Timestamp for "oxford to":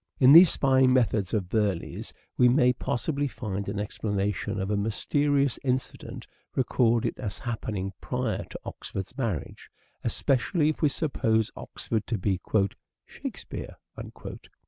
11.55-12.17